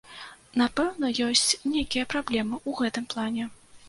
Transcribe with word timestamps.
Напэўна, 0.59 1.09
ёсць 1.25 1.51
нейкія 1.73 2.05
праблемы 2.13 2.55
ў 2.67 2.81
гэтым 2.81 3.05
плане. 3.13 3.45